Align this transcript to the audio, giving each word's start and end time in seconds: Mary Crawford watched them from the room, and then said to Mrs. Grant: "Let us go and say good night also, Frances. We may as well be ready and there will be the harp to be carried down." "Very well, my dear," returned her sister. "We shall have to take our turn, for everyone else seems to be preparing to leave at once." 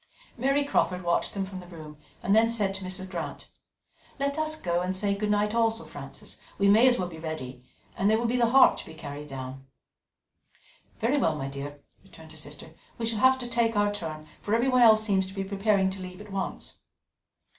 Mary 0.35 0.63
Crawford 0.65 1.03
watched 1.03 1.35
them 1.35 1.45
from 1.45 1.59
the 1.59 1.67
room, 1.67 1.95
and 2.23 2.35
then 2.35 2.49
said 2.49 2.73
to 2.73 2.83
Mrs. 2.83 3.07
Grant: 3.07 3.47
"Let 4.19 4.35
us 4.39 4.59
go 4.59 4.81
and 4.81 4.95
say 4.95 5.13
good 5.13 5.29
night 5.29 5.53
also, 5.53 5.85
Frances. 5.85 6.39
We 6.57 6.67
may 6.67 6.87
as 6.87 6.97
well 6.97 7.07
be 7.07 7.19
ready 7.19 7.63
and 7.95 8.09
there 8.09 8.17
will 8.17 8.25
be 8.25 8.35
the 8.37 8.49
harp 8.49 8.77
to 8.77 8.85
be 8.87 8.95
carried 8.95 9.27
down." 9.27 9.67
"Very 10.97 11.19
well, 11.19 11.35
my 11.37 11.49
dear," 11.49 11.81
returned 12.03 12.31
her 12.31 12.37
sister. 12.37 12.71
"We 12.97 13.05
shall 13.05 13.19
have 13.19 13.37
to 13.37 13.47
take 13.47 13.77
our 13.77 13.93
turn, 13.93 14.25
for 14.41 14.55
everyone 14.55 14.81
else 14.81 15.03
seems 15.03 15.27
to 15.27 15.35
be 15.35 15.43
preparing 15.43 15.91
to 15.91 16.01
leave 16.01 16.19
at 16.19 16.31
once." 16.31 16.77